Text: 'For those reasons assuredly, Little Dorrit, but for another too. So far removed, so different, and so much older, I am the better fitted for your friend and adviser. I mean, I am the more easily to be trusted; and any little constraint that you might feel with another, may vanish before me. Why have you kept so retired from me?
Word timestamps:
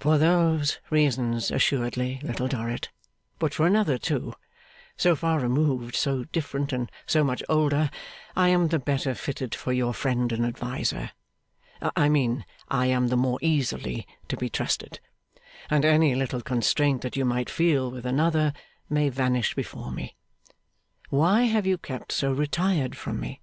'For 0.00 0.18
those 0.18 0.80
reasons 0.90 1.52
assuredly, 1.52 2.18
Little 2.24 2.48
Dorrit, 2.48 2.90
but 3.38 3.54
for 3.54 3.64
another 3.64 3.96
too. 3.96 4.32
So 4.96 5.14
far 5.14 5.38
removed, 5.38 5.94
so 5.94 6.24
different, 6.24 6.72
and 6.72 6.90
so 7.06 7.22
much 7.22 7.44
older, 7.48 7.88
I 8.34 8.48
am 8.48 8.66
the 8.66 8.80
better 8.80 9.14
fitted 9.14 9.54
for 9.54 9.72
your 9.72 9.94
friend 9.94 10.32
and 10.32 10.44
adviser. 10.44 11.12
I 11.94 12.08
mean, 12.08 12.44
I 12.68 12.86
am 12.86 13.06
the 13.06 13.16
more 13.16 13.38
easily 13.40 14.04
to 14.26 14.36
be 14.36 14.50
trusted; 14.50 14.98
and 15.70 15.84
any 15.84 16.16
little 16.16 16.40
constraint 16.40 17.02
that 17.02 17.14
you 17.16 17.24
might 17.24 17.48
feel 17.48 17.88
with 17.88 18.04
another, 18.04 18.52
may 18.90 19.10
vanish 19.10 19.54
before 19.54 19.92
me. 19.92 20.16
Why 21.08 21.42
have 21.42 21.68
you 21.68 21.78
kept 21.78 22.10
so 22.10 22.32
retired 22.32 22.96
from 22.96 23.20
me? 23.20 23.40